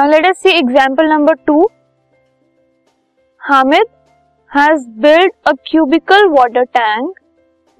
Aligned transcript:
Now, 0.00 0.08
let 0.08 0.24
us 0.24 0.38
see 0.38 0.58
example 0.58 1.06
number 1.06 1.32
2. 1.46 1.66
Hamid 3.40 3.88
has 4.50 4.86
built 4.98 5.32
a 5.44 5.52
cubical 5.70 6.30
water 6.30 6.64
tank 6.74 7.18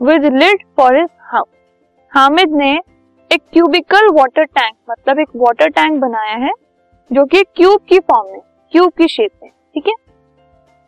with 0.01 0.25
lid 0.25 0.59
for 0.77 0.89
his 0.97 1.09
house. 1.31 1.49
Hamid 2.13 2.57
ने 2.57 2.71
एक 3.31 3.43
cubicle 3.53 4.09
water 4.15 4.45
tank 4.45 4.77
मतलब 4.91 5.19
एक 5.19 5.29
water 5.37 5.71
tank 5.71 6.01
बनाया 6.01 6.37
है, 6.45 6.53
जो 7.11 7.25
कि 7.25 7.43
क्यूब 7.57 7.81
की 7.89 7.99
फॉर्म 8.01 8.33
में 8.33 8.41
क्यूब 8.73 8.93
की 8.99 9.09
शेप 9.09 9.31
में, 9.43 9.51
ठीक 9.75 9.87
है 9.87 9.95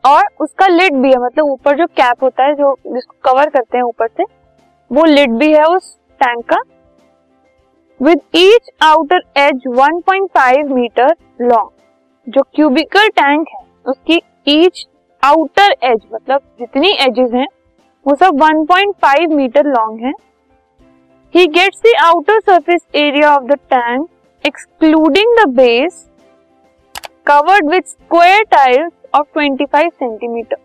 और 0.04 0.28
उसका 0.40 0.66
लिड 0.66 1.00
भी 1.02 1.12
है 1.12 1.22
मतलब 1.24 1.50
ऊपर 1.50 1.78
जो 1.78 1.86
कैप 1.86 2.22
होता 2.22 2.44
है, 2.44 2.54
जो 2.54 2.76
जिसको 2.86 3.16
कवर 3.30 3.50
करते 3.56 3.78
हैं 3.78 3.84
ऊपर 3.84 4.08
से, 4.08 4.24
वो 4.90 5.04
लिड 5.04 5.38
भी 5.38 5.52
है 5.52 5.64
उस 5.76 5.96
टैंक 6.20 6.44
का 6.52 6.60
with 8.02 8.20
each 8.34 8.70
outer 8.82 9.20
edge 9.38 9.66
1.5 9.70 10.70
metre 10.70 11.14
long 11.40 11.70
जो 12.26 12.42
क्यूबिकल 12.54 13.08
टैंक 13.10 13.46
है, 13.48 13.60
उसकी 13.86 14.20
ईच 14.48 14.84
आउटर 15.22 15.74
एज 15.82 16.00
मतलब 16.12 16.40
जितनी 16.60 16.90
एजेस 17.00 17.30
हैं, 17.34 17.46
वो 18.06 18.14
सब 18.14 18.42
1.5 18.42 19.34
मीटर 19.34 19.66
लॉन्ग 19.68 20.04
है। 20.04 20.12
He 21.34 21.46
gets 21.48 21.80
the 21.80 21.94
outer 22.04 22.40
surface 22.40 22.86
area 22.94 23.34
of 23.36 23.44
the 23.44 23.58
tank 23.70 24.08
excluding 24.44 25.36
the 25.38 25.48
base 25.56 26.04
covered 27.26 27.70
with 27.70 27.88
square 27.88 28.42
tiles 28.50 28.92
of 29.14 29.26
25 29.38 29.90
centimetre 29.90 30.56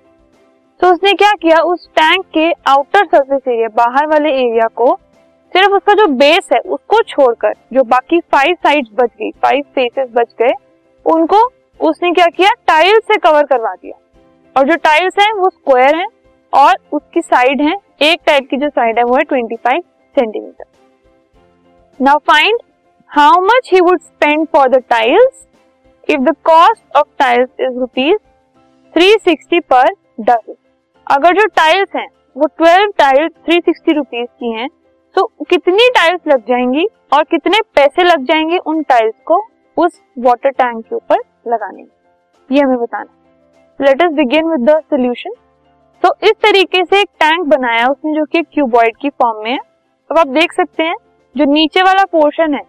तो 0.80 0.92
उसने 0.94 1.14
क्या 1.14 1.32
किया? 1.34 1.60
उस 1.60 1.88
टैंक 1.96 2.26
के 2.34 2.52
आउटर 2.72 3.06
सरफेस 3.06 3.48
एरिया 3.48 3.68
बाहर 3.76 4.08
वाले 4.08 4.30
एरिया 4.38 4.68
को 4.76 4.98
सिर्फ़ 5.58 5.72
उसका 5.72 5.94
जो 5.94 6.06
बेस 6.08 6.50
है, 6.54 6.60
उसको 6.60 7.02
छोड़कर, 7.02 7.54
जो 7.74 7.84
बाकी 7.84 8.20
फाइव 8.20 8.56
साइड्स 8.56 8.90
बच 8.94 9.10
गई 9.20 9.32
फाइव 9.32 9.62
फेसेस 9.76 10.10
बच 10.12 10.28
गए, 10.42 10.52
उनको 11.06 11.38
उसने 11.80 12.12
क्या 12.12 12.26
किया? 12.28 12.50
टाइल्स 12.68 13.04
से 13.04 13.18
कवर 13.18 13.44
करवा 13.44 13.74
दिया। 13.74 13.98
और 14.56 14.68
जो 14.68 14.76
टाइल्स 14.76 15.14
हैं, 15.20 15.32
वो 15.34 15.50
स्क्वायर 15.50 15.96
हैं 15.96 16.08
और 16.54 16.76
उसकी 16.94 17.22
साइड 17.22 17.62
है, 17.62 17.76
एक 18.02 18.20
टाइल 18.26 18.46
की 18.46 18.58
जो 18.58 18.70
साइड 18.70 18.98
है, 18.98 19.04
वो 19.04 19.16
है 19.16 19.24
25 19.24 19.82
centimetre 20.16 20.66
now 22.00 22.18
find 22.18 22.60
how 23.10 23.42
much 23.42 23.70
he 23.74 23.82
would 23.82 24.02
spend 24.02 24.48
for 24.48 24.70
the 24.70 24.84
tiles 24.90 25.46
if 26.10 26.22
the 26.22 26.36
cost 26.46 26.98
of 26.98 27.08
tiles 27.20 27.50
is 27.60 27.80
rupees 27.80 28.18
360 28.94 29.62
per 29.70 29.94
dozen 30.20 30.56
अगर 31.08 31.40
जो 31.40 31.46
टाइल्स 31.46 31.96
हैं, 31.96 32.08
वो 32.38 32.48
12 32.62 32.98
टाइल्स 32.98 33.32
360 33.50 33.96
रुपीज़ 33.96 34.28
की 34.28 34.52
हैं 34.52 34.70
तो 35.18 35.26
कितनी 35.50 35.88
टाइल्स 35.90 36.28
लग 36.28 36.42
जाएँगी 36.48 36.86
और 37.14 37.24
कितने 37.24 37.60
पैसे 37.76 38.04
लग 38.04 38.26
जाएँगे 38.26 38.58
उन 38.68 38.82
टाइल्स 38.84 39.14
को 39.26 39.38
उस 39.78 40.02
वाटर 40.18 40.52
टैंक 40.52 40.84
के 40.86 40.96
ऊपर 40.96 41.22
लगाने 41.48 41.82
में? 41.82 41.90
ये 42.50 42.62
हमें 42.62 42.78
बताना 42.78 43.86
let 43.86 44.04
us 44.04 44.12
begin 44.14 44.50
with 44.50 44.70
the 44.70 44.80
solution 44.82 45.34
तो 46.04 46.14
इस 46.24 46.34
तरीके 46.44 46.84
से 46.84 47.00
एक 47.02 47.10
टैंक 47.20 47.46
बनाया 47.48 47.88
उसने 47.88 48.14
जो 48.16 48.26
कि 48.26 48.42
क्यूबॉइड 48.44 48.98
की 48.98 49.10
फॉर्म 49.12 49.44
में 49.44 49.52
है। 49.52 49.58
अब 50.10 50.18
आप 50.18 50.28
देख 50.30 50.54
सकते 50.54 50.84
हैं, 50.84 50.96
जो 51.36 51.46
नीचे 51.46 51.82
वाला 51.82 52.04
पोर्शन 52.12 52.54
है, 52.54 52.62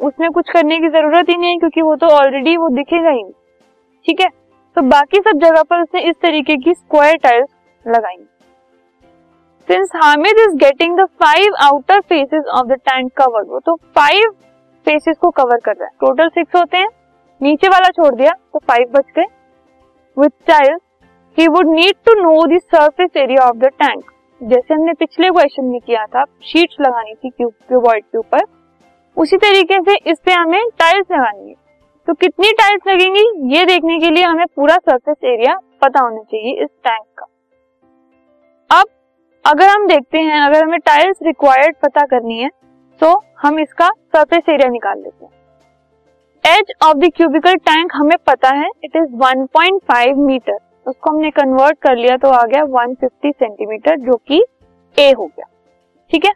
उसमें 0.00 0.30
कुछ 0.30 0.50
करने 0.50 0.78
की 0.78 0.88
ज़रूरत 0.88 1.28
ही 1.28 1.36
नहीं 1.36 1.50
है 1.50 1.58
क्योंकि 1.58 1.82
वो 1.82 1.94
तो 1.96 2.08
ऑलरेडी 2.16 2.56
वो 2.56 2.68
दिखेगा 2.68 3.10
ही 3.10 3.24
ठीक 4.06 4.20
है? 4.20 4.28
तो 4.76 4.82
बाकी 4.82 5.18
सब 5.20 5.40
जगह 5.40 5.62
पर 5.62 5.82
उसने 5.82 6.00
इस 6.00 6.16
तरीके 6.22 6.56
की 6.56 6.74
स्क्वायर 6.74 7.16
टाइल्स 7.16 7.48
लगाई। 7.86 8.16
Since 9.68 9.90
Hamid 9.96 10.38
is 10.38 10.56
getting 10.56 10.96
the 10.98 11.04
five 11.22 11.54
outer 11.62 12.00
faces 12.02 12.46
of 12.54 12.66
the 12.68 12.72
tank 12.88 13.10
covered 13.18 13.48
वो 13.50 13.58
तो 13.60 13.74
फाइव 13.96 14.30
फेसेस 14.86 15.16
को 15.20 15.30
कवर 15.30 15.58
कर 15.58 15.72
रहा 15.72 15.84
है। 15.84 15.90
टोटल 16.00 16.28
सिक्स 16.28 16.56
होते 16.56 16.76
हैं। 16.76 16.88
नीचे 17.40 17.68
वाला 17.68 17.88
छोड़ 17.90 18.14
दिया 18.14 18.32
तो 18.52 18.58
फाइव 18.68 18.90
बच 18.92 19.04
गए। 19.16 19.24
With 20.16 20.30
tiles 20.46 20.80
he 21.38 21.46
would 21.48 21.68
need 21.68 21.94
to 22.06 22.14
know 22.14 22.34
the 22.46 22.58
surface 22.64 23.16
area 23.16 23.46
of 23.46 23.56
the 23.56 23.70
tank 23.78 24.10
जैसे 24.40 24.74
हमने 24.74 24.92
पिछले 24.94 25.30
क्वेश्चन 25.30 25.64
में 25.64 25.80
किया 25.80 26.04
था 26.06 26.24
शीट्स 26.44 26.76
लगानी 26.80 27.14
थी 27.14 27.30
क्यूब 27.30 27.52
क्यूबॉइड 27.68 28.04
के 28.04 28.18
ऊपर। 28.18 28.42
उसी 29.16 29.36
तरीके 29.36 29.78
से 29.82 29.94
इस 30.10 30.18
पे 30.24 30.32
हमें 30.32 30.60
टाइल्स 30.78 31.06
लगानी 31.12 31.48
है। 31.48 31.54
तो 32.08 32.14
कितनी 32.14 32.50
टाइल्स 32.52 32.88
लगेंगी, 32.88 33.56
ये 33.56 33.64
देखने 33.64 33.98
के 33.98 34.10
लिए 34.10 34.24
हमें 34.24 34.46
पूरा 34.56 34.76
सरफेस 34.78 35.24
एरिया 35.24 35.56
पता 35.82 36.02
होना 36.02 36.22
चाहिए 36.22 36.62
इस 36.64 36.70
टैंक 36.84 37.04
का। 37.18 37.26
अब 38.70 38.86
अगर 39.44 39.68
हम 39.68 39.86
देखते 39.86 40.18
हैं, 40.18 40.40
अगर 40.40 40.62
हमें 40.64 40.78
टाइल्स 40.80 41.16
रिक्वायर्ड 41.22 41.74
पता 41.82 42.04
करनी 42.06 42.38
है 42.38 42.48
तो 43.00 43.08
हम 43.38 43.58
इसका 43.60 43.88
सरफेस 43.88 44.48
एरिया 44.48 44.68
निकाल 44.70 44.98
लेते 44.98 45.24
हैं। 45.24 45.32
Edge 46.44 46.72
of 46.84 46.96
the 46.98 47.10
cubical 47.16 47.54
tank 47.62 47.92
हमें 47.94 48.16
पता 48.26 48.50
है 48.56 48.68
इट 48.84 48.96
इज़ 48.96 49.12
1.5 49.22 50.16
मीटर 50.18 50.58
उसको 50.86 51.10
हमने 51.10 51.30
कन्वर्ट 51.32 51.78
कर 51.82 51.96
लिया 51.96 52.16
तो 52.16 52.28
आ 52.30 52.42
गया 52.44 52.64
150 52.76 53.32
सेंटीमीटर 53.34 54.00
जो 54.00 54.16
कि 54.18 54.42
ए 54.96 55.10
हो 55.12 55.26
गया। 55.26 55.46
ठीक 56.10 56.24
है? 56.24 56.32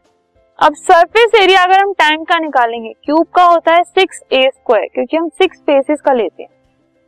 अब 0.59 0.75
सरफेस 0.77 1.41
एरिया 1.43 1.63
अगर 1.65 1.81
हम 1.81 1.93
टैंक 1.95 2.29
का 2.29 2.39
निकालेंगे 2.39 2.93
क्यूब 2.95 3.27
का 3.35 3.43
होता 3.45 3.75
है 3.75 3.83
सिक्स 3.85 4.23
ए 4.33 4.49
स्क्वायर 4.49 4.89
क्योंकि 4.95 5.17
हम 5.17 5.29
सिक्स 5.33 5.61
फेसेस 5.61 6.01
का 6.01 6.13
लेते 6.15 6.43
हैं। 6.43 6.51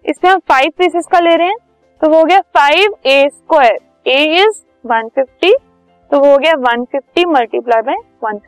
इसमें 0.05 0.31
हम 0.31 0.39
फाइव 0.49 0.71
फेसेस 0.79 1.07
का 1.13 1.21
ले 1.21 1.37
रहे 1.37 1.47
हैं 1.47 1.57
तो 2.01 2.09
वो 2.09 2.19
हो 2.19 2.25
गया 2.25 2.41
five 2.55 2.95
a 3.07 3.27
square 3.31 3.79
a 4.09 4.23
is 4.39 4.63
150 4.89 5.53
तो 6.11 6.19
वो 6.21 6.31
हो 6.31 6.39
गया 6.39 6.53
150 6.53 6.85
fifty 6.93 7.25
multiply 7.27 7.83
by 7.83 7.97
one 8.25 8.39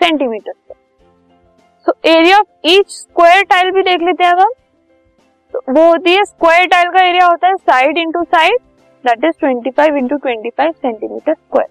centimetre 0.00 0.52
so 1.86 1.92
area 2.08 2.38
of 2.38 2.68
each 2.68 2.90
square 2.90 3.42
tile 3.44 3.70
भी 3.70 3.82
देख 3.82 4.02
लेते 4.02 4.24
हैं 4.24 4.32
अब 4.32 4.40
हम। 4.40 4.52
तो 5.54 5.62
वो 5.68 5.86
होती 5.86 6.14
है 6.14 6.24
स्क्वायर 6.24 6.66
टाइल 6.66 6.90
का 6.90 7.02
एरिया 7.02 7.26
होता 7.26 7.48
है 7.48 7.56
side 7.56 7.98
into 7.98 8.22
side 8.24 8.58
that 9.04 9.24
is 9.24 9.44
25 9.44 9.76
five 9.76 9.96
into 9.96 10.16
twenty 10.16 10.50
centimetre 10.58 11.34
square 11.34 11.68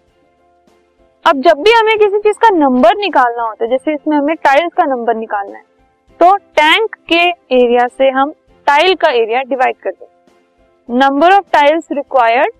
अब 1.25 1.41
जब 1.41 1.61
भी 1.63 1.71
हमें 1.71 1.97
किसी 1.97 2.19
चीज़ 2.19 2.37
का 2.41 2.49
नंबर 2.49 2.95
निकालना 2.97 3.43
होता 3.43 3.63
है, 3.63 3.69
जैसे 3.69 3.93
इसमें 3.93 4.17
हमें 4.17 4.35
टाइल्स 4.35 4.73
का 4.77 4.83
नंबर 4.85 5.15
निकालना 5.15 5.57
है 5.57 5.63
तो 6.19 6.35
टैंक 6.55 6.95
के 7.09 7.23
एरिया 7.55 7.87
से 7.87 8.09
हम 8.09 8.31
टाइल 8.67 8.95
का 8.95 9.09
एरिया 9.13 9.41
डिवाइड 9.49 9.75
कर 9.83 9.91
दें 9.91 10.97
number 10.99 11.33
of 11.33 11.45
tiles 11.53 11.87
required 11.91 12.53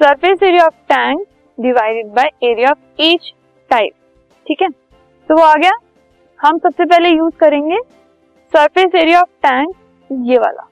surface 0.00 0.42
area 0.42 0.64
of 0.66 0.74
tank 0.88 1.26
divided 1.58 2.12
by 2.14 2.30
area 2.50 2.70
of 2.70 3.02
each 3.02 3.32
type 3.70 3.92
ठीक 4.46 4.62
है? 4.62 4.68
तो 4.68 5.34
वो 5.36 5.42
आ 5.42 5.54
गया। 5.54 5.72
हम 6.40 6.58
सबसे 6.58 6.84
पहले 6.84 7.08
यूज़ 7.08 7.34
करेंगे 7.40 7.78
सरफेस 8.52 8.94
एरिया 8.94 9.20
ऑफ़ 9.20 9.28
टैंक 9.42 9.74
ये 10.10 10.38
वाला 10.38 10.68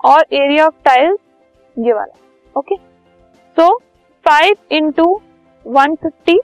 और 0.00 0.24
एरिया 0.34 0.66
ऑफ़ 0.66 0.74
टाइल्स 0.84 1.18
ये 1.76 1.92
वाला। 1.92 2.58
Okay 2.58 2.76
so 3.56 3.68
five 4.26 4.56
into 4.72 5.08
one 5.66 5.94
fifty 6.02 6.38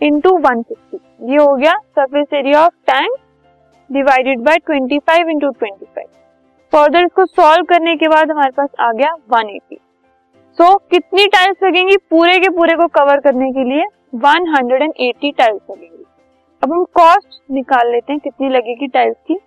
into 0.00 0.36
one 0.38 0.62
fifty 0.62 1.30
ये 1.30 1.36
हो 1.36 1.54
गया 1.54 1.76
surface 1.76 2.32
area 2.34 2.64
of 2.64 2.74
tank 2.86 3.16
divided 3.90 4.40
by 4.44 4.58
twenty 4.58 4.98
five 5.00 5.28
into 5.30 5.50
twenty 5.50 5.86
five 5.86 6.06
further 6.72 7.04
इसको 7.04 7.24
सॉल्व 7.26 7.64
करने 7.64 7.94
के 7.96 8.08
बाद 8.08 8.30
हमारे 8.30 8.50
पास 8.56 8.68
आ 8.80 8.90
गया 8.92 9.14
वन 9.30 9.50
एटी 9.50 9.78
सो 10.60 10.64
so, 10.64 10.80
कितनी 10.90 11.26
टाइल्स 11.26 11.56
लगेंगी 11.64 11.96
पूरे 11.96 12.38
के 12.38 12.48
पूरे 12.48 12.74
को 12.76 12.86
कवर 12.86 13.20
करने 13.20 13.52
के 13.52 13.64
लिए? 13.64 13.84
180 14.14 15.32
टाइल्स 15.38 15.60
लगेंगी। 15.70 16.04
अब 16.64 16.72
हम 16.72 16.84
कॉस्ट 16.84 17.42
निकाल 17.50 17.92
लेते 17.92 18.12
हैं 18.12 18.20
कितनी 18.24 18.48
लगेगी 18.48 18.88
टाइल्स 18.88 19.16
की। 19.28 19.40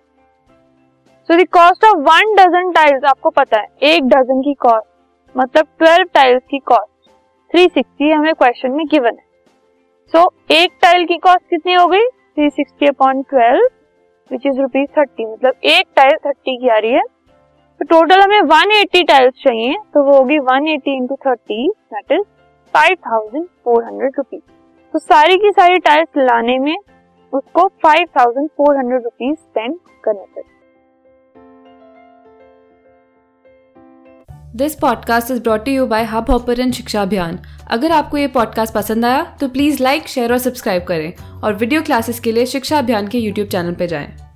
So 1.30 1.42
the 1.42 1.48
cost 1.48 1.84
of 1.84 1.96
one 1.96 2.34
dozen 2.34 2.72
tiles 2.72 3.04
आपको 3.04 3.30
पता 3.30 3.60
है 3.60 3.66
एक 3.82 4.02
डजन 4.02 4.40
की 4.40 4.54
कॉस्ट 4.54 4.86
मतलब 5.36 5.66
12 5.82 6.14
टाइल्स 6.14 6.42
की 6.50 6.58
कॉस्ट 6.58 7.10
360 7.56 8.12
हमें 8.12 8.34
क्वेश्चन 8.34 8.70
में 8.70 8.86
गिवन 8.86 9.16
है। 9.18 9.24
सो 10.12 10.18
so, 10.18 10.50
एक 10.50 10.72
टाइल 10.82 11.06
की 11.06 11.16
कॉस्ट 11.16 11.50
कितनी 11.50 11.74
हो 11.74 11.86
गई? 11.86 12.04
360 12.04 12.50
sixty 12.50 12.86
upon 12.86 13.22
twelve 13.22 13.68
which 14.32 14.46
is 14.46 14.60
rupees 14.60 14.90
thirty 14.98 15.26
मतलब 15.26 15.54
एक 15.64 15.86
टाइल 15.96 16.16
थर्टी 16.26 16.56
की 16.56 16.68
आ 16.68 16.78
रही 16.78 16.90
है। 16.90 17.02
तो 17.80 17.84
टोटल 17.84 18.20
हमें 18.20 18.40
180 18.40 19.02
टाइल्स 19.08 19.34
चाहिए 19.44 19.76
तो 19.94 20.02
वो 20.04 20.16
होगी 20.18 20.38
180 20.38 20.68
eighty 20.68 20.96
into 20.96 21.16
thirty 21.26 21.68
that 21.68 22.12
is 22.12 22.22
five 22.74 22.96
thousand 23.06 23.46
four 23.64 23.84
hundred 23.84 24.12
rupees 24.18 24.40
तो 24.94 24.98
सारी 24.98 25.36
की 25.36 25.50
सारी 25.50 25.78
टाइल्स 25.78 26.08
लाने 26.18 26.58
में 26.58 26.76
उसको 27.32 27.66
five 27.82 28.06
thousand 28.18 28.48
four 28.48 28.76
hundred 28.76 29.02
rupees 29.04 29.36
spend 29.36 29.78
करने 30.04 30.24
पड़े 30.24 30.48
this 34.56 34.74
podcast 34.74 35.30
is 35.30 35.42
brought 35.42 35.68
you 35.68 35.86
by 35.86 36.04
hub 36.04 36.30
hopper 36.30 36.70
Shiksha 36.70 37.02
Abhiyan 37.02 37.38
अगर 37.70 37.92
आपको 37.92 38.16
ये 38.16 38.26
पॉडकास्ट 38.28 38.74
पसंद 38.74 39.04
आया 39.04 39.36
तो 39.40 39.48
प्लीज़ 39.48 39.82
लाइक 39.82 40.08
शेयर 40.08 40.32
और 40.32 40.38
सब्सक्राइब 40.38 40.84
करें 40.84 41.12
और 41.42 41.54
वीडियो 41.54 41.82
क्लासेस 41.82 42.20
के 42.20 42.32
लिए 42.32 42.46
शिक्षा 42.46 42.78
अभियान 42.78 43.08
के 43.08 43.18
यूट्यूब 43.18 43.48
चैनल 43.48 43.74
पर 43.74 43.86
जाएँ। 43.86 44.29